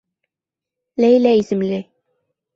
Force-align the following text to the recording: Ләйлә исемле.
Ләйлә 1.05 1.35
исемле. 1.43 1.79